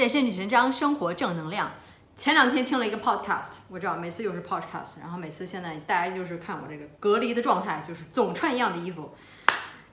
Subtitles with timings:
[0.00, 1.72] 健身女神张，生活正能量。
[2.16, 9.10] 前两天听了一个 podcast，我知道每次又是 podcast，然后每次现在大家就是看我这个隔离的状态，就是总穿一样的衣服。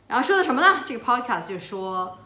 [0.08, 0.86] 然后说的什么呢？
[0.88, 2.20] 这个 podcast 就说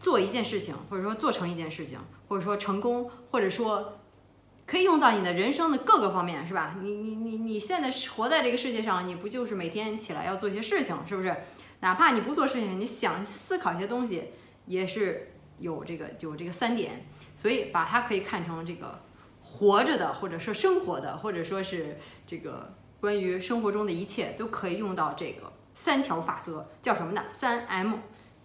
[0.00, 4.00] 做一件事情，或者说做成一件事情，或者说成功，或者说
[4.66, 6.74] 可以用到你的人生的各个方面，是吧？
[6.82, 11.36] 你你你你现在活在这个世界上，你不就是每天起来要做一些事情，是不是？
[11.78, 14.24] 哪怕你不做事情，你想思考一些东西，
[14.66, 17.04] 也是有这个有这个三点，
[17.38, 18.98] 所以把它可以看成这个
[19.40, 27.22] 活着的，或者说生活的，或者说是这个关于生活中的一切都可以用到这个三条法则，叫什么呢？
[27.30, 27.98] 三 M，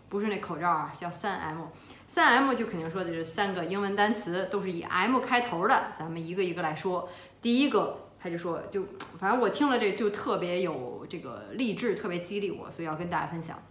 [0.09, 1.63] 不是那口罩啊，叫三 M。
[2.05, 7.09] 三 M 就肯定说的是三个英文单词，都是以 M 开头的，咱们一个一个来说。
[7.41, 7.99] 第一个。
[8.23, 8.85] 他就说，就
[9.19, 13.61] 反正我听了这就特别有这个励志，特别激励我，所以要跟大家分享。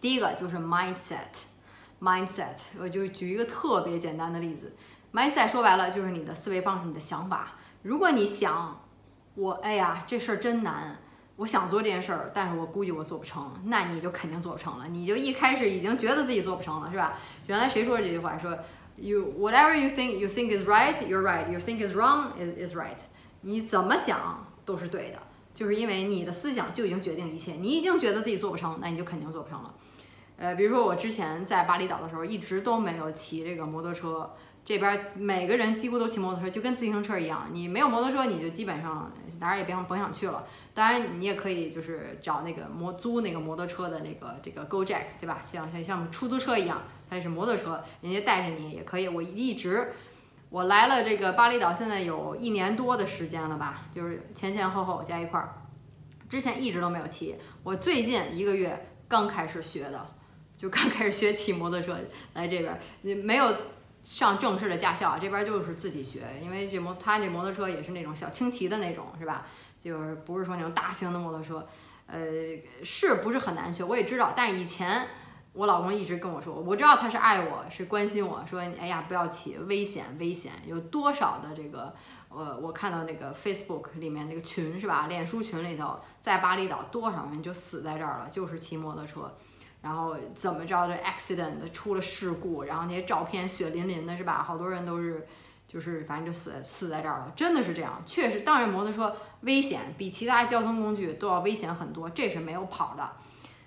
[0.00, 1.28] 第一个就是 mindset
[2.00, 4.74] Mindset，我就举一个特别简单的例子
[5.14, 7.52] ，mindset 说白了就是你的思维方式，你的想法。
[7.82, 8.82] 如果你想，
[9.34, 10.98] 我哎呀这事儿真难，
[11.36, 17.18] 我想做这件事儿，但是我估计我做不成，那你就肯定做不成了，你就一开始已经觉得自己做不成了，是吧？
[17.46, 18.38] 原来谁说这句话？
[18.38, 18.58] 说
[18.96, 21.50] you whatever you think you think is right, you're right.
[21.50, 22.98] You think is wrong is is right.
[23.40, 25.18] 你怎么想都是对的，
[25.54, 27.52] 就是因为你的思想就已经决定一切。
[27.52, 29.74] 你已经觉得自己做不成，那你就肯定做不成了。
[30.36, 34.34] 呃，比如说我之前在巴厘岛的时候，一直都没有骑这个摩托车。
[34.64, 37.48] 这边每个人几乎都骑摩托车，就跟自行车一样。
[37.52, 40.44] 你没有摩托车，你就基本上哪儿也别甭想去了。
[40.74, 45.40] 当然，你也可以就是找那个摩租那个摩托车的那个这个 Go Jack，对吧？
[45.44, 49.06] 像像像出租车一样，它也是摩托车，人家带着你也可以。
[49.06, 49.92] 我一直。
[50.48, 55.54] 我来了这个巴厘岛，现在有一年多的时间了吧，就是前前后后加一块儿，
[56.28, 57.34] 之前一直都没有骑。
[57.64, 60.06] 我最近一个月刚开始学的，
[60.56, 61.96] 就刚开始学骑摩托车
[62.34, 63.54] 来这边，你没有
[64.02, 69.46] 上正式的驾校，这边就是自己学，因为这摩他这摩托车也是那种小轻骑的那种，是吧？
[69.80, 71.66] 就是不是说那种大型的摩托车，
[72.06, 72.18] 呃，
[72.82, 73.84] 是不是很难学？
[73.84, 75.06] 我也知道，但是以前。
[75.52, 81.94] 我老公一直跟我说，我知道他是爱我，是关心我，说哎呀不要骑，危险危险，有多少的这个，
[82.28, 89.34] 呃，我看到那个 Facebook 里面那个群是吧，脸书群里头，在巴厘岛多少人就死在这儿了，就是骑摩托车，
[89.86, 95.24] 然后怎么着这 accident 出了事故，然后那些照片血淋淋的是吧，好多人都是，
[95.68, 103.08] 就是反正就死死在这儿了，真的是这样，确实，当然摩托车危险，比其他交通工具都要危险很多，这是没有跑的。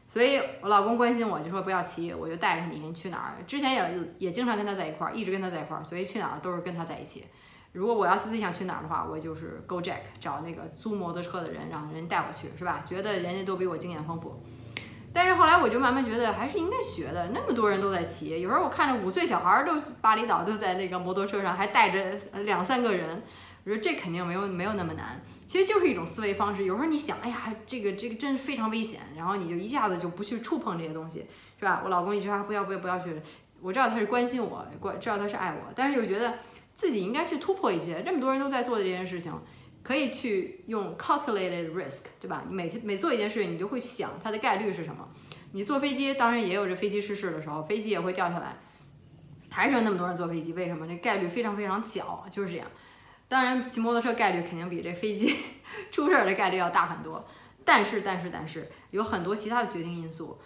[0.09, 3.35] 所以我老公关心我，就说不要骑，我就带着你去哪儿。
[3.47, 7.23] 之前也也经常跟他在一块儿，一直跟他在一块儿，所以去哪儿都是跟他在一起。
[7.71, 12.83] 如果我要自己想去哪儿的话，我就是 Go Jack 找那个租摩托车的人，让人带我去，是吧？
[12.85, 14.43] 觉得人家都比我经验丰富。
[15.13, 23.21] 但是后来我就慢慢觉得还是应该学的，那么多人都在骑，有时候我看着五岁小孩儿都巴厘岛都在那个摩托车上，还带着两三个人。
[23.65, 26.63] 我说这肯定没有没有那么难，其实就是一种思维方式。
[26.63, 31.25] 有时候你想，哎呀，这个这个真是非常危险，然后你就一下子就不去触碰这些东西，
[31.59, 31.81] 是吧？
[31.83, 33.21] 我老公一直说不要不要不要去，
[33.61, 36.35] 我知道他是关心我，关知道他是爱我，但是又觉得
[36.73, 38.01] 自己应该去突破一些。
[38.01, 39.33] 这么多人都在做的这件事情，
[39.81, 42.43] 可以去用 calculated risk，对吧？
[42.47, 45.07] 你每天每做一件事情，你就会去想它的概率是什么。
[45.53, 48.57] 你坐飞机，当然也有这飞机失事的时候，飞机也会掉下来，
[49.49, 50.87] 还是有那么多人坐飞机，为什么？
[50.87, 52.67] 这概率非常非常小，就是这样。
[53.27, 55.35] 当然，骑摩托车概率肯定比这飞机
[55.91, 57.27] 出事儿的概率要大很多。
[57.65, 60.39] 但是，但是，但是，有很多其他的决定因素。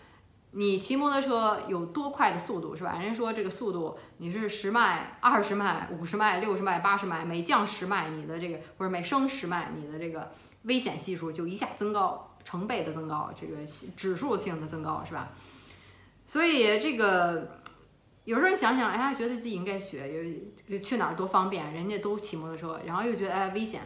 [0.54, 2.98] 你骑摩托车有多快的速度，是吧？
[3.00, 10.32] 人家说这个速度，你是十迈、二十迈、五十迈、六十迈、八十迈，每降十迈，你的这个不是每升十迈，你的这个
[10.64, 13.66] 危险系数就一下增高成倍的增高，这个
[13.98, 15.30] 指数性的增高，是吧？
[16.26, 17.60] 所以这个。
[18.26, 23.82] 有时候你想想，哎呀，觉得自己应该学，又去哪儿多方便，人家都骑摩托车，然后又觉得哎危险，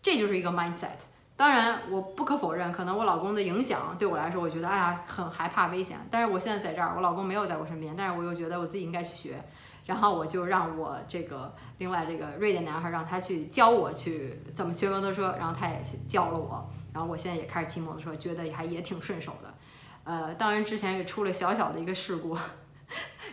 [0.00, 0.96] 这就是一个 mindset。
[1.36, 5.98] 当然，我不可否认，可能我老公的影响对我来说，我觉得哎呀很害怕危险。
[6.10, 9.42] 但是我现在在这儿，我老公没有在我身边，但是我又觉得我自己应该去学，
[9.86, 19.52] 然后我就让我这个另外这个瑞典男孩让他去教我去怎么学摩托车，然后他也教了我，然后我现在也开始骑摩托车，觉得还也挺顺手的。
[20.04, 22.38] 呃，当然之前也出了小小的一个事故。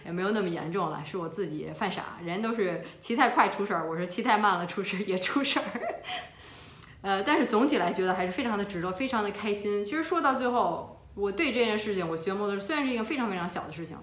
[0.05, 2.17] 也没有那么严重了，是我自己犯傻。
[2.23, 5.65] 人都是骑太快出事儿，我是骑太慢了出事也出事儿。
[7.01, 9.83] 呃，但是总体来觉得还是非常的值得，非常的开心。
[9.85, 13.97] 其实说到最后，我对这件事情，我学摩托车虽然是一个非常非常小的事情，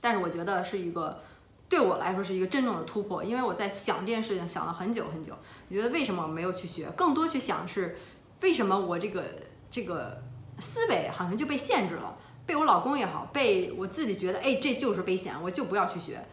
[0.00, 1.22] 但是我觉得是一个
[1.68, 3.22] 对我来说是一个真正的突破。
[3.22, 5.36] 因为我在想这件事情想了很久很久，
[5.68, 6.88] 我觉得为什么没有去学？
[6.96, 7.98] 更多去想是
[8.40, 9.24] 为什么我这个
[9.70, 10.22] 这个
[10.58, 12.16] 思维好像就被限制了。
[12.46, 16.24] 被我老公也好，被我自己觉得，哎，这就是危险，我就不要去学。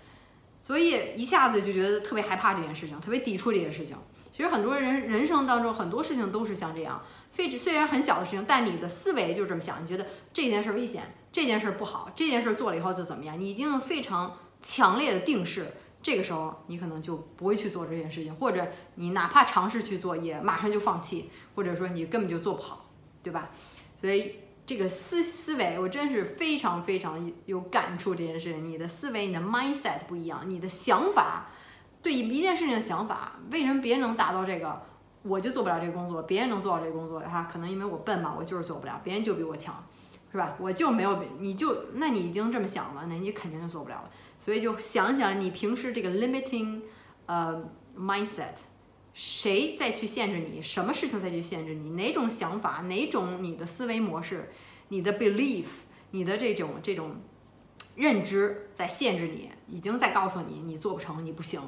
[0.59, 3.97] 所以一下子就觉得特别害怕这件事情，特别抵触这件事情。
[4.35, 15.67] 其实很多人人生当中很多事情都是像这样，非虽然很小的事情，但你的思维就是这么想，你觉得这件事危险，这件事不好，这件事做了以后就怎么样，你已经非常强烈的定势，
[16.01, 22.89] 这个时候你可能就不会去做这件事情，或者你哪怕尝试去做，也马上就放弃，或者说你根本就做不好，
[23.21, 23.51] 对吧？
[24.01, 28.15] 所以这个思思维，我真是非常非常有感触。
[28.15, 31.51] 这件事情，你的思维，你的 mindset 不一样，你的想法。
[32.03, 34.81] 对一件事情的想法，为什么别人能达到这个，
[35.23, 36.21] 我就做不了这个工作？
[36.23, 39.83] 别人能做到这个工作，哈，可能因为我笨嘛，我就是做不了，别人就比我强，
[40.31, 40.55] 是吧？
[40.59, 44.09] 我就没有，你就，那你已经这么想了，那你肯定就做不了了。
[44.37, 46.81] 所以就想想你平时这个 limiting，
[47.25, 47.63] 呃
[47.97, 48.55] ，mindset，
[49.13, 50.61] 谁再去限制你？
[50.61, 51.91] 什么事情再去限制你？
[51.91, 52.81] 哪种想法？
[52.89, 54.51] 哪种你的思维模式？
[54.89, 55.65] 你的 belief？
[56.11, 57.15] 你的这种这种
[57.95, 61.61] 认知在限制你，已经在告诉你，你做不成，你不行。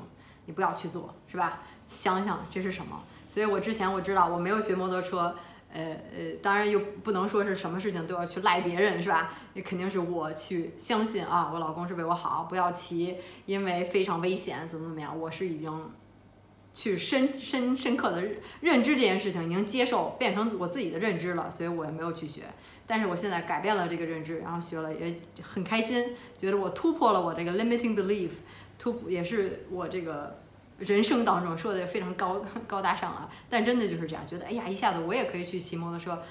[0.45, 1.63] 你不要去做，是吧？
[1.88, 3.03] 想想这是什么？
[3.30, 5.36] 所以我之前我知道我没有学摩托车，
[5.74, 9.33] 呃呃，当然又不能说是什么事情都要去赖别人，是吧？
[9.53, 15.19] 也肯定是我去相信啊，我老公是为我好，不要骑，因为非常危险，怎么怎么样？
[15.19, 15.92] 我是已经
[16.74, 18.24] 去深深深刻的
[18.62, 22.44] 认知这件事情，已经接受变成我自己的认知了，所以我也没有去学。
[22.88, 28.30] 但是我现在改变了这个认知，然后学了也很开心，觉得我突破了我这个 limiting belief。
[28.85, 30.37] 突破也是我这个
[30.77, 36.21] 人生当中说的非常高高大上啊，但真的就是这样，觉得哎呀，一下子我也可以去骑摩托车，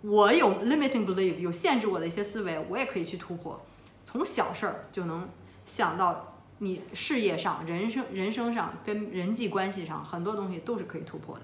[0.00, 3.64] 我有 limiting belief，有限制我的一些思维，我也可以去突破，
[4.04, 5.28] 从小事儿就能
[5.64, 11.42] 想到你事业上、人生人生上跟人际关系上很多东西都是可以突破的，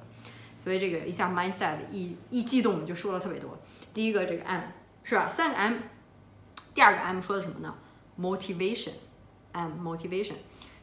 [0.59, 3.57] 所以这个一下 mindset 一一激动就说了特别多。
[3.95, 4.63] 第一个这个 M
[5.05, 5.29] 是吧？
[5.29, 5.75] 三个 M，
[6.75, 7.73] 第二个 M 说的什么呢
[8.19, 8.95] ？motivation。
[9.55, 10.35] motivation，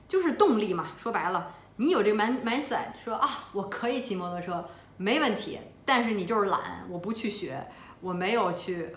[0.08, 0.88] 就是动力嘛。
[0.98, 4.68] 说白了，你有这个 mind mindset，说啊，我可以骑摩托车，
[4.98, 5.60] 没问题。
[5.86, 7.68] 但是你就是懒，我不去学，
[8.02, 8.96] 我没有去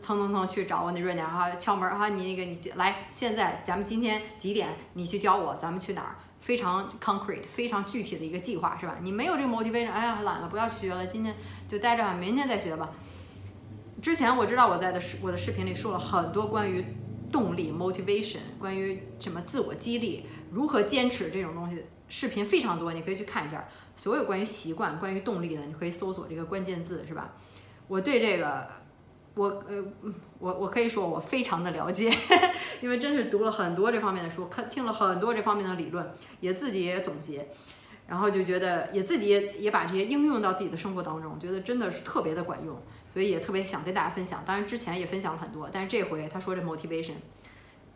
[0.00, 4.68] 蹭蹭蹭去找我那瑞娘哈敲门哈，你那个你来，现在咱们今天几点？
[4.92, 6.16] 你去教我，咱们去哪儿？
[6.40, 8.96] 非常 concrete，非常具体的一个计划是吧？
[9.02, 11.34] 你没有这个 motivation，哎呀，懒了，不要去学了，今天
[11.66, 12.88] 就待着吧，明天再学吧。
[14.00, 16.84] 之前我知道我在的视我的视频里说了很多关于。
[17.30, 23.68] 动力 motivation，关于什么自我激励，如何坚持这种东西，视频非常多，你可以去看一下。
[23.96, 27.34] 所有关于习惯、关于动力的，你可以搜索这个关键字，是吧？
[27.88, 28.66] 我对这个，
[29.34, 29.84] 我呃，
[30.38, 32.08] 我我可以说我非常的了解，
[32.80, 36.08] 因为真是读了很多这方面的书，看听了很多这方面的理论，
[36.40, 37.48] 也自己也总结，
[38.06, 42.80] 然后就觉得也自己也也把这些应用到自己的生活当中，觉得真的是特别的管用。
[43.12, 47.14] 所以也特别想跟大家分享，当然之前也分享了很多，但是这回他说这 motivation，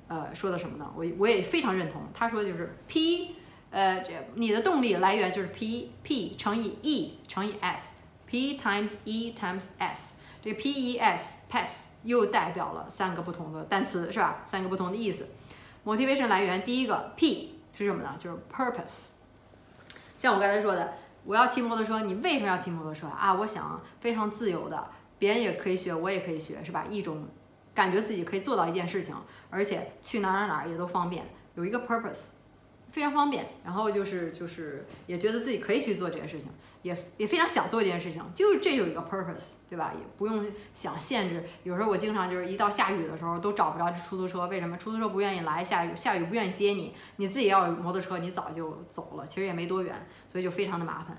[0.08, 0.90] 呃，说的什么呢？
[0.96, 3.36] 我我也非常认同，他说就是 P，
[3.70, 14.42] 呃，这你的动力来源就是 P P 乘以 E 乘以 S，P times E times S，这个 P E S pass 又代表了三个不同的单词，是吧？
[14.44, 15.28] 三个不同的意思。
[15.84, 18.14] motivation 来源第一个 P 是什么呢？
[18.18, 19.06] 就是 purpose，
[20.16, 20.94] 像我刚才说的，
[21.24, 23.34] 我要骑摩托车，你为什么要骑摩托车啊？
[23.34, 24.90] 我想非常自由的。
[25.22, 26.84] 别人也可以学，我也可以学，是吧？
[26.90, 27.28] 一种
[27.72, 29.14] 感觉自己可以做到一件事情，
[29.50, 31.24] 而且去哪哪哪也都方便，
[31.54, 32.30] 有一个 purpose，
[32.90, 33.46] 非常方便。
[33.64, 36.50] 然后就是就是也觉得自己可以去做这件事情，
[36.82, 39.92] 也也非常想做这件事情，就是这有一个 purpose，对吧？
[39.94, 41.44] 也不用想限制。
[41.62, 44.76] 有时候我经常就是一到下雨的时候都找不着出租车，为什么？
[44.76, 51.16] 出租车不愿意来，下雨下雨不愿意接你，你自己要有摩托车，你早就走了，其实也没多远，所以就非常的麻烦。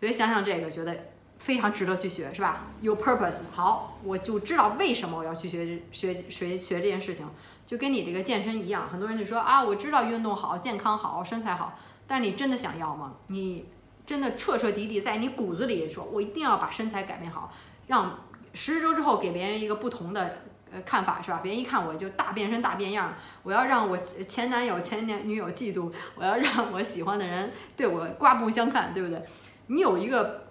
[0.00, 0.96] 所以想想这个，觉得。
[1.38, 2.66] 非常值得去学，是吧？
[2.80, 7.28] 有 purpose，好，我就知道为什么我要去学学学学这件事情，
[7.66, 8.88] 就跟你这个健身一样。
[8.88, 11.76] 很多人就说啊，我知道运动好，健康好，身材好，
[12.06, 13.14] 但你真的想要吗？
[13.26, 13.66] 你
[14.06, 17.52] 真的彻彻底底在你骨子里说，我一定要把身材改变好，
[17.88, 18.20] 让
[18.54, 20.38] 十周之后给别人一个不同的
[20.72, 21.40] 呃看法，是吧？
[21.42, 23.12] 别人一看我就大变身大变样，
[23.42, 29.22] 我要让我前男友前男女友嫉妒，我要让我喜欢的人对我刮目相看，对不对？
[29.66, 30.43] 你有一个。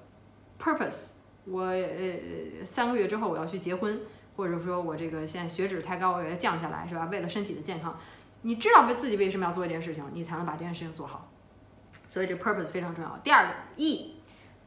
[0.63, 1.07] Purpose，
[1.43, 3.99] 我呃三个月之后我要去结婚，
[4.37, 7.09] 或者说我这个现在血脂太高，我要降下来，是吧？
[7.11, 7.99] 为了身体的健康，
[8.43, 11.29] 你知道为自己为什么要做一件事情，你才能把这件事情做好。
[12.09, 13.19] 所以这 purpose 非常重要。
[13.23, 14.21] 第二个 E，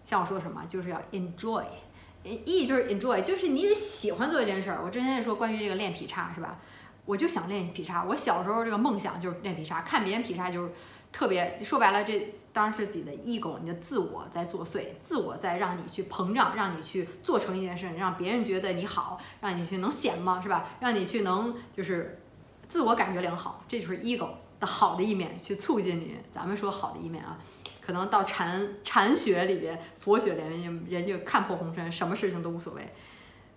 [0.05, 4.81] 像我说什么，就是要 enjoy，E 就是 enjoy，就是你得喜欢做一件事儿。
[4.85, 6.59] 我之前也说关于这个练劈叉，是吧？
[7.06, 10.72] 我就想练劈叉，我小时候这个梦想就是练劈叉，看别人劈叉就是
[11.10, 12.34] 特别，说白了这。
[12.56, 20.40] 当然是自己的 ego，你的自我在作祟，自我在让你去膨胀，让你去做成一件事，让别人觉得你好，让你去能显吗？
[20.42, 20.70] 是吧？
[20.80, 22.18] 让你去能就是
[22.66, 26.16] 自我感觉良好，这就是 ego 的好的一面去促进你。
[26.32, 27.36] 咱们说好的一面啊，
[27.84, 32.94] 可能到禅禅学里边、佛学里面，人就看破红尘，什么事情都无所谓。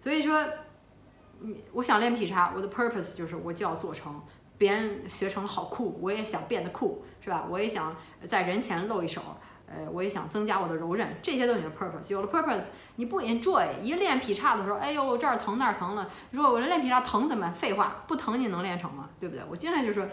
[0.04, 0.46] 所以说，
[1.42, 4.22] 你我想练劈叉，我的 purpose 就是我就要做成。
[4.58, 7.46] 别人学成了好酷，我也想变得酷，是吧？
[7.50, 7.96] 我也想
[8.28, 9.22] 在人前露一手，
[9.66, 12.12] 呃，我也想增加我的柔韧，这些都是你的 purpose。
[12.12, 12.64] 有了 purpose，
[12.98, 16.10] 你不 enjoy，一练劈叉的时候，哎呦这儿疼那儿疼了。
[16.32, 17.54] 如果我练劈叉疼怎么办？
[17.54, 19.08] 废话，不疼你能练成吗？
[19.18, 19.42] 对不对？
[19.50, 20.06] 我经常就说，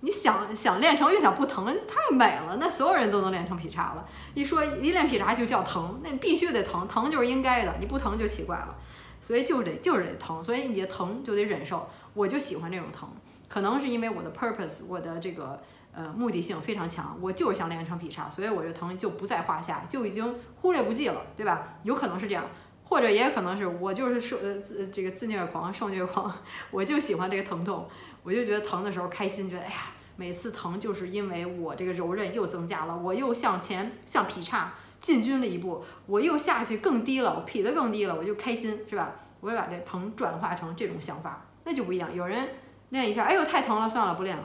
[0.00, 2.58] 你想想练成又想不疼，太美了。
[2.60, 4.06] 那所有人都能练成劈叉了。
[4.34, 8.76] 一说一练劈叉就叫疼，那必须得疼，疼就是应该的，你不疼就奇怪了。
[9.20, 11.88] 所以就是得就是得疼，所以你的疼就得忍受。
[12.14, 13.08] 我就喜欢这种疼。
[13.48, 21.78] 可能是因为我的 purpose，我的这个呃目的性非常强，我就是想练成劈叉，所以我这疼就不在话下，就已经忽略不计了，对吧？
[21.82, 22.44] 有可能是这样，
[22.84, 26.30] 或者也可能是我就是受呃自这个自虐狂、受虐狂，
[26.70, 27.88] 我就喜欢这个疼痛，
[28.22, 39.12] 我就觉得疼的时候开心，觉得哎呀，每次疼就是因为我这个柔韧又增加了，我又向前向劈叉进军了一步，我又下去更低了，我劈得更低了，我就开心，是吧？
[39.40, 42.48] 我就把这疼转化成这种想法，那就不一样，有人。
[42.90, 44.42] 练一下，哎呦太疼了，算了不练了，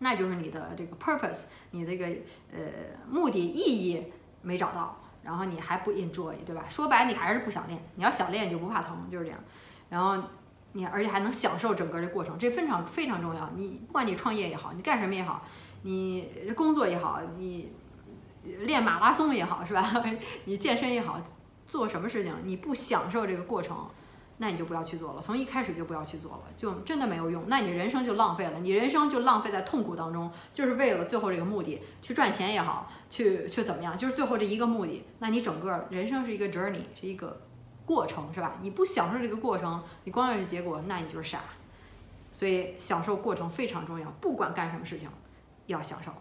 [0.00, 2.06] 那就是你的这个 purpose，你这个
[2.52, 2.60] 呃
[3.10, 4.04] 目的意义
[4.42, 6.66] 没找到，然后你还不 enjoy，对吧？
[6.68, 9.40] 说白你还是不想练，你要想练就不怕疼，就是这样。
[9.88, 10.22] 然后
[10.72, 13.50] 你而且还能享受整个的过程，这非常非常重要。
[13.56, 15.42] 你不管你创业也好，你干什么也好，
[15.84, 17.72] 你工作也好，你
[18.60, 19.92] 练马拉松也好，是吧？
[20.44, 21.20] 你健身也好，
[21.66, 23.88] 做什么事情你不享受这个过程？
[24.40, 27.42] 那你就不要去做了，从一开始就不要去做了，就真的没有用。
[27.48, 35.04] 那你人生就浪费了，你人生就浪费在痛苦当中，就是为了最后这个目的去赚钱也好，去去怎么样，就是最后这一个目的。
[35.18, 37.40] 那你整个人生是一个 journey，是一个
[37.84, 38.54] 过程，是吧？
[38.62, 41.40] 你不享受这个过程，你光认这结果，那你就是傻。
[42.32, 45.10] 所以享受过程非常重要，不管干什么事情，
[45.66, 46.12] 要享受。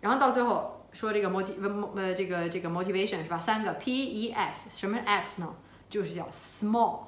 [0.00, 1.52] 然后到最后说这个 moti
[1.94, 3.38] 呃这个这个 motivation 是吧？
[3.38, 5.54] 三个 P E S，什么是 S 呢？
[5.88, 7.00] 就是叫 small。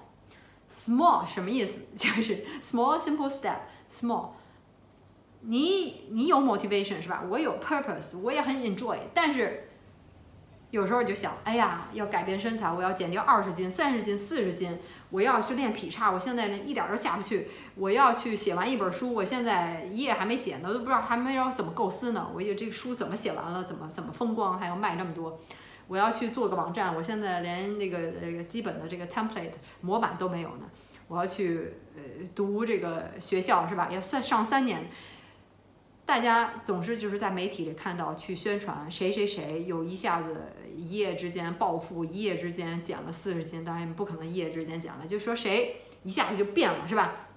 [0.70, 1.80] Small 什么意思？
[1.96, 3.58] 就是 small simple step
[3.90, 4.30] small。
[5.40, 7.22] 你你有 motivation 是吧？
[7.28, 8.96] 我有 purpose，我也很 enjoy。
[9.12, 9.68] 但是
[10.70, 14.78] 有时候就想，哎呀，要改变身材，我要减掉二十斤、三十斤、四十斤，
[15.12, 17.48] 我要去练劈叉，我现在呢一点都下不去。
[17.76, 22.30] 我要去写完一本书，我现在一页还没写呢，都不知道还没有怎么构思呢。
[22.34, 25.38] 我有这个书怎么写完了，怎么怎么风光，还要卖那么多。
[25.86, 29.52] 我要去做个网站，我现在连那个呃基本的这个 template
[29.82, 30.64] 模板都没有呢。
[31.08, 32.02] 我要去呃
[32.34, 33.88] 读这个学校是吧？
[33.92, 34.88] 要三上三年。
[36.04, 47.28] 大家总是就是在媒体里看到去宣传谁谁谁有一下子一夜之间暴富，一夜之间减了四十斤，当然不可能一夜之间减了，就说谁一下子就变了是吧？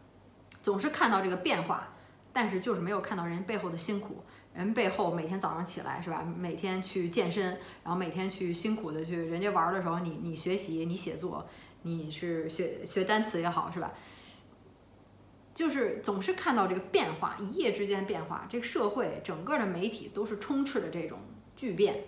[0.61, 1.89] 总是看到这个变化，
[2.33, 4.23] 但是就是没有看到人背后的辛苦。
[4.53, 6.23] 人背后每天早上起来是吧？
[6.23, 7.43] 每天去健身，
[7.83, 11.45] 然后每天去辛苦的去，人家玩的时候你你学习，你写作，
[11.83, 13.93] 你是学学单词也好是吧？
[15.55, 21.17] 就是总是看到这个变化，一夜之间变化，这个社会整个的媒体都是充斥的这种
[21.55, 22.03] 巨变，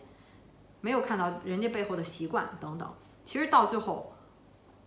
[0.81, 2.93] 没有看到人家背后的习惯等等。
[3.23, 4.13] 其实到最后，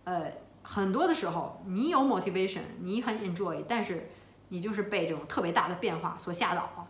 [0.03, 4.11] 呃，很多的时候你有 motivation，你很 enjoy，但是
[4.49, 6.87] 你就是被这种特别大的变化所吓倒了。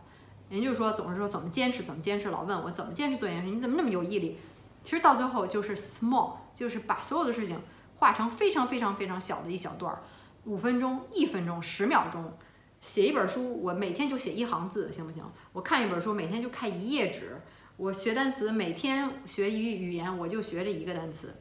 [0.50, 4.38] 人就说，总是说怎么坚持，怎么坚持，老问我怎么坚持做一件事，你怎么那么有毅力？
[4.84, 7.58] 其实到最后就是 small，就是把所有的事情
[7.96, 10.04] 化成非常非常非常小的一小段儿，
[10.46, 12.34] 五分钟、一分钟、十秒钟，
[12.80, 15.24] 写一本书，我每天就写一行字，行不行？
[15.54, 17.40] 我看一本书，每天就看一页纸。
[17.78, 21.36] 我学单词，每天学一语言，我就学这一个单词。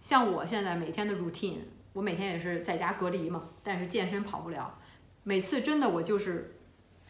[0.00, 1.58] 像我现在每天的 routine，
[1.92, 4.78] 我每天也是在家隔离嘛，但是健身跑不了，
[5.22, 6.56] 每次真的我就是，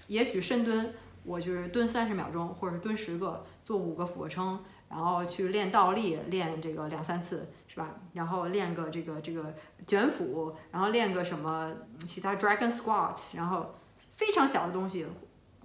[0.09, 0.93] 也许深蹲。
[1.23, 4.59] 我就是蹲三十秒钟，或者是蹲十个，做五个俯卧撑，
[4.89, 7.95] 然后去练倒立，练这个两三次，是吧？
[8.15, 9.55] 然后练个这个这个
[9.87, 11.73] 卷腹，然后练个什么
[12.05, 13.77] 其他 dragon squat，然后
[14.17, 15.07] 非常小的东西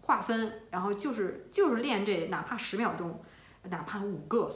[0.03, 3.19] 划分，然后就是就是练这哪怕十秒钟，
[3.63, 4.55] 哪怕五个，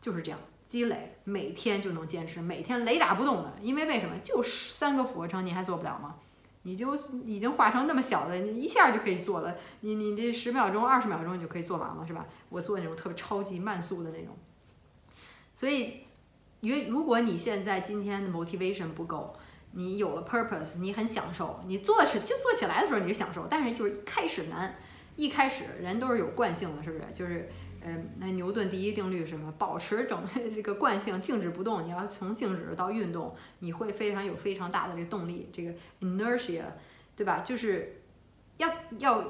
[0.00, 3.52] 就是这样积累，每天就能坚持，每天雷打不动的。
[3.60, 4.16] 因为为什么？
[4.24, 6.14] 就三个俯卧撑，你还做不了吗？
[6.62, 9.54] 你就已经化成那么小的，你一下就可以做了。
[9.80, 12.24] 你你这十秒钟、二十秒钟你就可以做完了，是吧？
[12.48, 14.34] 我做那种特别超级慢速的那种。
[15.54, 16.05] 所以，
[16.66, 19.36] 因为如果你现在今天的 motivation 不够，
[19.72, 24.74] 你有了 purpose，你很享受，你做起就做起来的时候你就享受，但是就是开始难，
[25.16, 27.04] 一开始人都是有惯性的，是不是？
[27.14, 27.48] 就是。
[27.88, 29.52] 嗯，那牛顿第一定律什么？
[29.58, 30.20] 保持整
[30.52, 31.84] 这个惯性，静止不动。
[31.86, 36.62] 你要从静止到运动，你会非常有非常大的这动力，这个 inertia，
[37.14, 37.44] 对吧？
[37.44, 38.00] 就是
[38.56, 38.68] 要
[38.98, 39.24] 要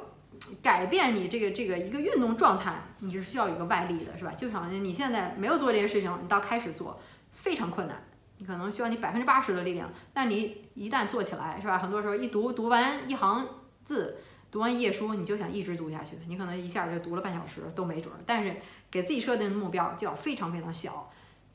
[0.63, 4.33] 改变你这个这个一个运动状态，你是需要有个外力的，是吧？
[4.33, 6.99] 就好像你现在没有做这些事情，你到开始做
[7.47, 7.97] 非常困难，
[8.39, 11.79] 你可能需要你百分之八十的力量，但你一旦做起来，是吧？
[11.79, 13.47] 很多时候一读读完一行
[13.85, 14.19] 字，
[14.51, 18.19] 读完一页书，你就想一直读下去，你可能一下就读了半小时都没准儿。
[18.27, 18.57] 但是
[18.91, 21.09] 给自己设定的目标就要非常非常小，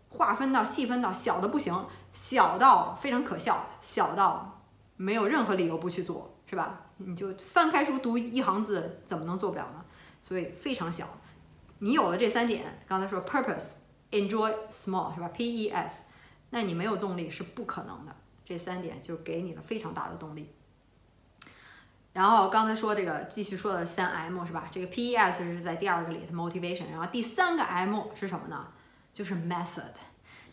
[0.07, 4.61] 划分到细分到小的不行，小到非常可笑，小到
[4.95, 6.83] 没有任何理由不去做，是吧？
[6.99, 9.83] 你就翻开书读一行字，怎么能做不了呢？
[10.21, 11.05] 所以非常小。
[11.79, 13.80] 你有了这三点，刚才说 purpose、
[14.11, 16.03] enjoy、small 是吧？P E S，
[16.51, 18.15] 那你没有动力是不可能的。
[18.45, 20.53] 这三点就给你了非常大的动力。
[22.13, 24.67] 然后刚才说这个，继续说的三 M 是吧？
[24.69, 28.67] 这个 P E S 是在第二个里的 motivation，然后第三个 M 是什么呢？
[29.13, 29.93] 就是 method。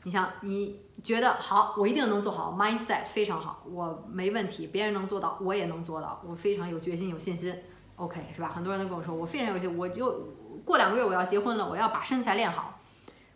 [0.05, 7.53] 你像你觉得好，我一定能做好，mindset 非常好，我没问题，别人能做到，我也能做到，我非常有决心有信心
[7.97, 8.53] ，OK 是吧？
[8.55, 10.29] 很多人都跟我说，我非常有信，我就
[10.65, 12.78] 过两个月我要结婚了，我要把身材练好，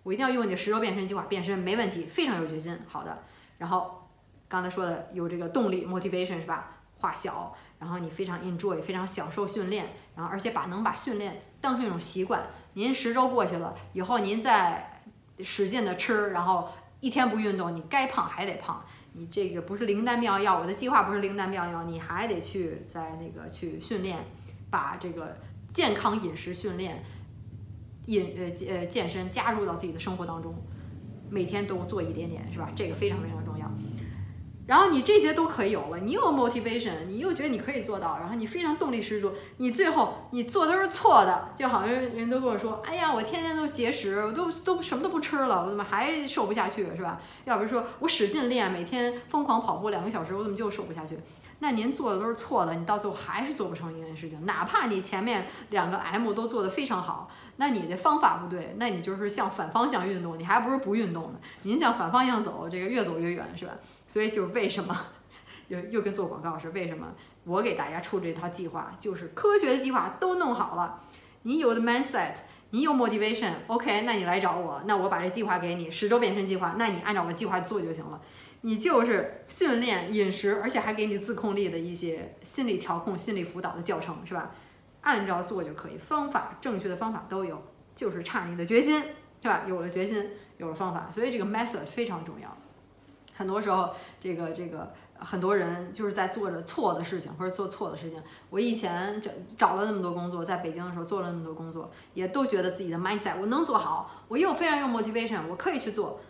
[0.03, 3.23] 我一定要用你的十周变身计划变身，没问题，非常有决心，好的。
[3.59, 4.09] 然后
[4.49, 6.79] 刚才说的有这个动力 motivation 是吧？
[6.99, 7.55] 化小。
[7.79, 12.47] 然后你非常 enjoy，非常享受训练，然后而且把能把训练当成一种习惯。
[12.75, 15.03] 您十周过去了以后，您再
[15.41, 16.69] 使劲的吃，然后
[17.01, 18.85] 一天不运动，你该胖还得胖。
[19.15, 24.25] 你这个不是灵丹妙药，我的计划不是灵丹妙药，你还得去在那个去训练，
[24.71, 25.37] 把这个
[25.73, 27.03] 健康饮食训练、
[28.07, 30.55] 饮呃呃健身加入到自己的生活当中，
[31.31, 32.71] 每天都做一点点，是吧？
[32.75, 33.71] 这个非常非常重要。
[34.65, 47.21] 然后你这些都可以有了，你有 motivation，你又觉得你可以做到，然后你非常动力十足，你最后你做都是错的，就好像人都跟我说，哎呀，我天天都节食，我都都什么都不吃了，我怎么还瘦不下去，是吧？
[47.45, 51.19] 要不是说我使劲练，每天疯狂跑步两个小时，我怎么就瘦不下去？
[51.63, 61.39] 那您做的都是错的，你到最后还是做不成一件事情，哪怕你前面两个 M 都做得非常好，那你的方法不对，那你就是向反方向运动，你还不是不运动呢？
[61.63, 63.75] 您向反方向走，这个越走越远，是吧？
[64.09, 65.07] 所以就是为什么
[65.69, 67.07] 又又跟做广告是为什么？
[67.45, 70.99] 我给大家出这套计划，就是科学的计划都弄好了，
[71.43, 72.35] 你有的 mindset，
[72.71, 78.21] 你有 motivation，OK，那你来找我，那我把这计划给你，十周变身计划，那你按照我计划做就行了。
[78.63, 84.53] 你就是训练、饮食，而且还给你自控力的一些心理调控、心理辅导的教程，是吧？
[85.03, 87.61] 按照做就可以，方法正确的方法都有，
[87.95, 89.03] 就是差你的决心，
[89.43, 89.65] 是吧？
[89.69, 92.57] 有了决心，有了方法，所以这个 method 非常重要。
[93.35, 98.23] 很多时候，这个这个很多人就是在做着错的事情，或者做错的事情。
[98.51, 106.21] 我以前找找了那么多工作，在北京的时候做了那么多工作，也都觉得自己的 mindset 我能做好，我又非常有 motivation，我可以去做。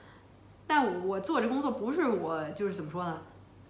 [0.75, 3.21] 但我做这工作不是我，就是怎么说呢？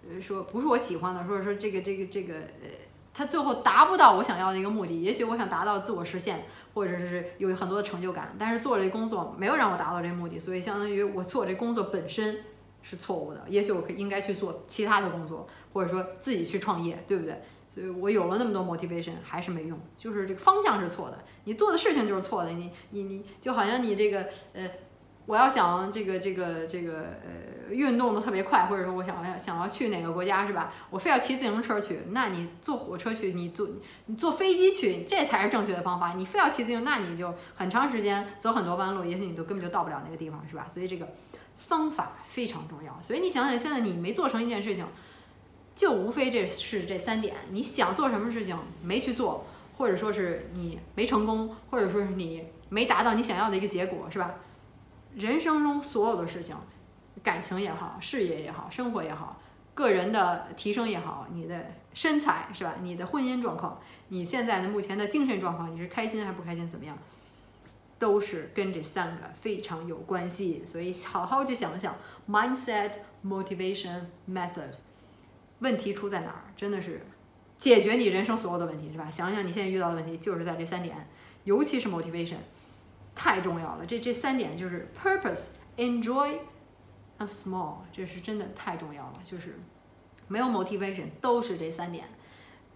[0.09, 2.69] 呃，说不是我喜欢的，或者说这个这个这个呃，
[3.13, 5.01] 他最后达不到我想要的一个目的。
[5.01, 12.37] 也许我想达到自我实现，或者是有很多的成就感，但是做这工作没有让我达到这目的，所以相当于我做这工作本身
[12.81, 13.43] 是错误的。
[13.49, 17.41] 也许我可应该去做其他的工作，或者说自己去创业，对不对？
[17.75, 22.51] 所以我有了那么多 motivation 还是没用，就是这个方向是错的，你做的事情就是错的。
[22.51, 24.69] 你你你就好像你这个呃。
[25.25, 30.73] 我要想这个这个这个呃运动的特别快，或者说我想要想要去哪个国家是吧？
[30.89, 33.69] 我非要骑自行车去，那你坐火车去，你坐
[34.07, 36.13] 你坐飞机去，这才是正确的方法。
[36.13, 40.67] 你非要骑自行车，那你就很长时间走很多弯路，也许你都根本就到不了那个地方是吧？
[40.71, 41.07] 所以这个
[41.57, 42.99] 方法非常重要。
[43.01, 44.85] 所以你想想，现在你没做成一件事情，
[45.73, 49.45] 就无非这是这三点：你想做什么事情没去做，
[49.77, 54.35] 或者说是你没成功，或者说是你没达到你想要的一个结果是吧？
[55.15, 56.55] 人生中所有的事情，
[57.21, 59.39] 感情也好，事业也好，生活也好，
[59.73, 62.75] 个人的提升也好，你的身材是吧？
[62.81, 66.67] 你的婚姻状况，你现在的目前的精神状况，你是开心还是不开心？
[66.67, 66.97] 怎么样？
[67.99, 70.63] 都是跟这三个非常有关系。
[70.65, 71.95] 所以好好去想想
[72.27, 72.93] ，mindset、
[73.25, 74.73] motivation、method，
[75.59, 76.43] 问题出在哪儿？
[76.57, 77.05] 真的是
[77.57, 79.09] 解决你人生所有的问题是吧？
[79.09, 81.07] 想想你现在遇到的问题，就是在这三点，
[81.43, 82.37] 尤其是 motivation。
[83.15, 86.39] 太重要了，这这三点就是 purpose, enjoy,
[87.19, 89.13] and small，这是真的太重要了。
[89.23, 89.59] 就是
[90.27, 92.05] 没有 motivation 都是这三点，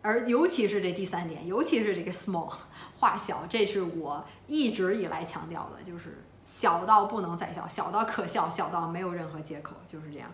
[0.02, 2.54] 而尤其是这第三点，尤其是这个 small
[3.00, 10.32] 画小，这是我一直以来强调的，就是小到不能再小，小到可笑，小到没有任何借口，就是这样。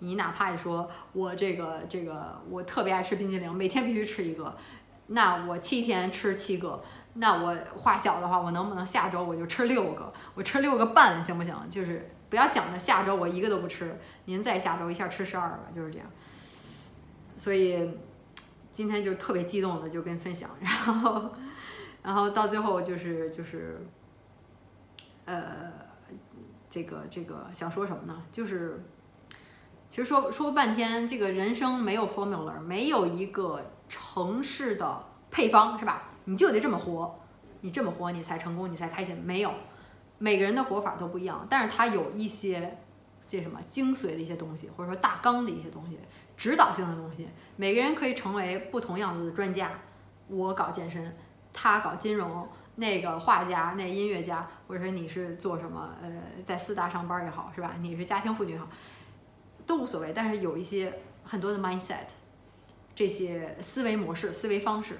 [0.00, 4.56] 你哪怕你说我这个这个我特别爱吃冰激凌，每天必须吃一个，
[5.06, 6.82] 那我七天吃七个。
[7.14, 10.12] 那我话小的话，我能不能下周我就吃六个？
[10.34, 11.54] 我吃六个半行不行？
[11.70, 16.08] 就是不要想着下周我一个都不吃，您再下周一下吃十二个，就是这样。
[17.36, 17.88] 所以
[18.72, 21.30] 今天就特别激动的就跟分享，然后，
[22.02, 23.86] 然后到最后就是就是，
[25.24, 25.72] 呃，
[26.68, 28.22] 这个这个想说什么呢？
[28.32, 28.84] 就是，
[29.88, 36.10] 其实说说半天，这个人生没有 formula，没有一个城市的配方，是吧？
[36.24, 37.18] 你就得这么活，
[37.60, 39.16] 你这么活你才成功，你才开心。
[39.16, 39.52] 没有，
[40.18, 42.78] 每个人的活法都不一样，但是它有一些
[43.26, 45.98] 这什么精髓的一些东西，或者说大纲的一些东西，
[46.36, 47.28] 指导性的东西。
[47.56, 49.70] 每个人可以成为不同样子的专家。
[50.28, 51.14] 我搞健身，
[51.52, 56.10] 他搞金融，那个画家，那音乐家，或者说你是做什么，呃，
[56.44, 57.74] 在四大上班也好，是吧？
[57.80, 58.66] 你是家庭妇女也好，
[59.66, 60.12] 都无所谓。
[60.14, 62.08] 但是有一些很多的 mindset，
[62.94, 64.96] 这些思维模式、思维方式，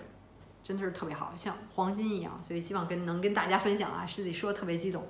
[0.65, 2.41] 真的是特别好，像黄金一样。
[2.43, 5.07] 所以希望跟能跟大家分享啊，师姐说的特别激动。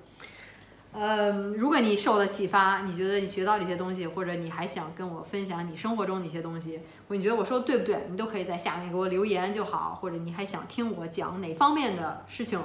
[0.97, 12.61] 嗯，如果你受了启发，你觉得你学到了一些东西，或者你还想跟我分享你生活中的一些东西，或你觉得我说的对不对，你都可以在下面给我留言就好，或者你还想听我讲哪方面的事情，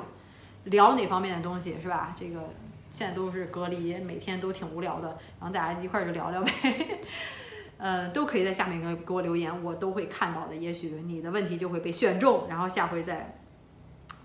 [0.65, 2.13] 聊哪方面的东西，是吧？
[2.15, 2.53] 这个
[2.91, 6.51] 现在都是隔离，每天都挺无聊的，然后大家一块儿就聊聊呗。
[7.79, 10.55] 呃，都可以在下面给给我留言，我都会看到的。
[10.55, 13.39] 也许你的问题就会被选中，然后下回再，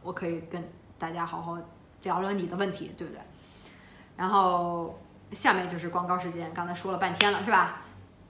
[0.02, 0.62] 我可以跟
[0.98, 1.56] 大家好好
[2.02, 3.22] 聊聊你的问题，对不对？
[4.16, 4.98] 然后
[5.30, 7.82] 下面就是广告时间，刚才说了半天了，是吧？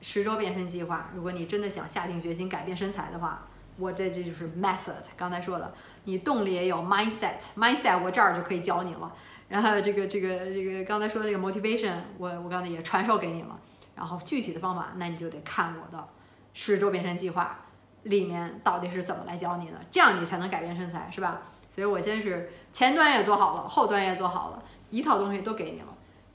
[0.03, 3.47] 十周变身计划，如果你真的想下定决心改变身材的话，
[3.79, 4.93] 我这这就是 method。
[5.17, 5.73] 刚才说的，
[6.05, 9.11] 你动力也有 mindset，mindset 我这儿就可以教你了。
[9.49, 13.59] 然后这个这个这个刚才说的这个 motivation，我我刚才也传授给你了。
[13.95, 16.09] 然后具体的方法，那你就得看我的
[16.53, 17.67] 十周变身计划
[18.05, 21.43] 里面到底是怎么来教你的，这样你才能改变身材，是吧？
[21.71, 24.63] 所以我先是前端也做好了，后端也做好了。
[24.91, 25.87] 一套东西都给你了，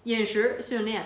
[0.04, 1.06] 饮食、训练、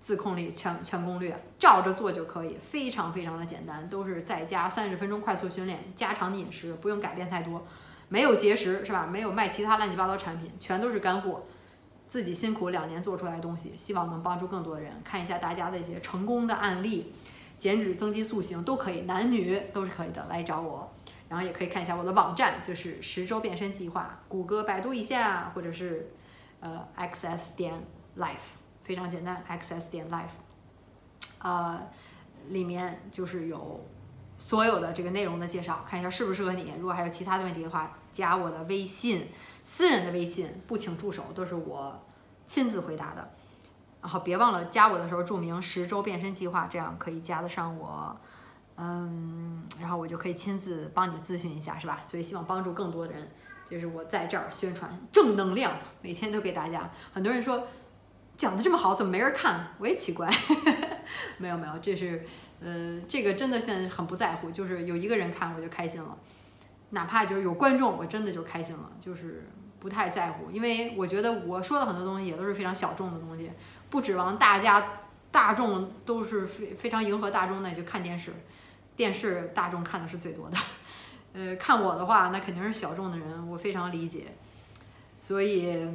[0.00, 7.64] 自控力全全攻略，照着做就可以，非常非常的简单，都是在家三十分钟快速训练，家常的饮食不用改变太多，
[8.08, 9.06] 没有节食是吧？
[9.06, 11.44] 没有卖其他乱七八糟产品，全都是干货，
[12.08, 14.92] 自己辛苦两年做出来的东西，希望能帮助更多的人。
[15.04, 17.12] 看一下大家的一些成功的案例，
[17.58, 20.90] 减脂、增肌、塑形都可以，男女都是可以的，来找我。
[21.28, 26.10] 然后也可以看一下我的网站，就是十周变身计划，谷歌、百度一下，或者是。
[26.58, 27.74] 呃，access 点
[28.18, 30.32] life 非常简单，access 点 life，
[31.38, 31.78] 呃，
[32.48, 33.84] 里面就是有
[34.38, 36.72] 所有的这个内容的介绍，看一下适不适合你。
[36.78, 39.28] 如果还有其他的问题的话，加我的微信，
[39.62, 42.02] 私人的微信，不请助手，都是我
[42.46, 43.30] 亲自回答的。
[44.00, 48.16] 然后别忘了加我的时候注明十周变身计划，这样可以加得上我。
[48.78, 52.00] 嗯，然后我就可以亲自帮你咨询一下，是吧？
[52.06, 53.30] 所以希望帮助更多的人。
[53.68, 56.90] 就是我在这儿宣传正能量，每天都给大家。
[57.12, 57.66] 很多人说
[58.38, 59.74] 讲的这么好，怎么没人看？
[59.78, 60.32] 我也奇怪。
[61.36, 62.24] 没有没有，这是
[62.60, 66.16] 呃，这个真的现在很不在乎，就是有一个人看我就开心了，
[66.90, 69.48] 哪怕就是有观众，我真的就开心了，就是
[69.80, 73.50] 不太在乎，因为我觉得我说的很多东西也都是非常小众的东西，
[73.90, 74.84] 不指望大家
[75.30, 78.32] 大众都是非非常迎合大众的就看电视，
[78.96, 80.56] 电视大众看的是最多的。
[81.34, 84.28] 呃，看我的话，那肯定是小众的人，我非常理解。
[85.18, 85.86] 所以，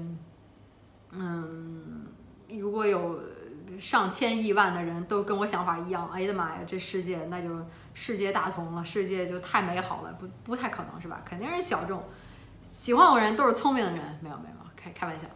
[1.11, 2.05] 嗯，
[2.47, 3.19] 如果有
[3.79, 7.49] 上千亿万的人都跟我想法一样，哎呀妈呀，这世界那就
[7.93, 11.21] 世界大同了，世界就太美好了，不不太可能是吧？
[11.25, 12.03] 肯定是小众，
[12.69, 15.27] 喜欢我人都是聪明的人，没有没有，开开玩笑。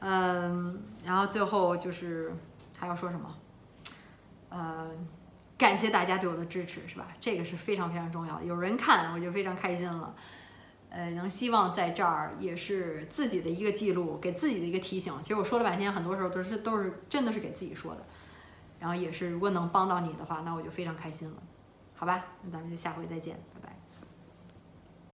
[0.00, 2.34] 嗯，然后最后就是
[2.78, 3.34] 还要说什么？
[4.50, 4.90] 呃。
[5.58, 7.08] 感谢大家对我的支持，是吧？
[7.18, 8.42] 这个是非常非常重要。
[8.42, 10.14] 有人看，我就非常开心了。
[10.90, 15.14] 呃，能希望在这儿也是自己的一个记录，给自己的一个提醒。
[15.22, 18.04] 其实我说了半天，很多时候都是都是真的是给自己说的。
[18.78, 21.36] 然后也是，如果能帮到你的话，那我就非常开心了。
[21.96, 23.75] 好吧，那咱们就下回再见，拜拜。